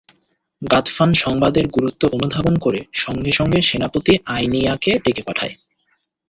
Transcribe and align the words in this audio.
গাতফান 0.61 1.13
সংবাদের 1.13 1.65
গুরুত্ব 1.67 2.01
অনুধাবন 2.07 2.55
করে 2.55 2.79
সঙ্গে 2.93 3.31
সঙ্গে 3.31 3.59
সেনাপতি 3.61 4.13
আইনিয়াকে 4.25 4.91
ডেকে 5.05 5.23
পাঠায়। 5.23 5.53